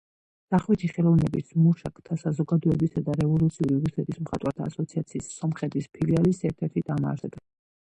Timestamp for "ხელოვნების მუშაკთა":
0.93-2.17